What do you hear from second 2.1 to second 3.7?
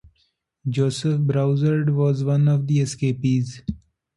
one of the escapees.